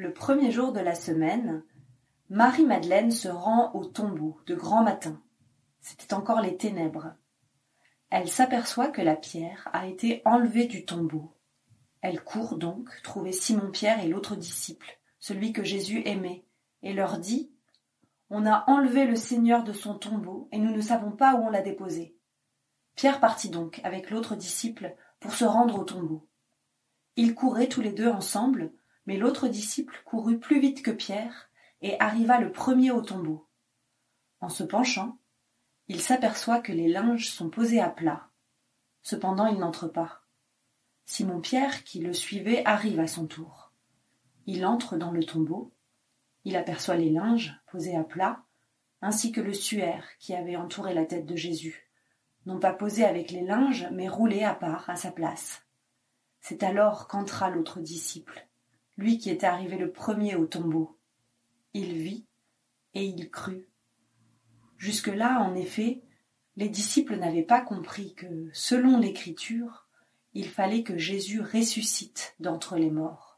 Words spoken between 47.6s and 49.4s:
posés à plat, ainsi que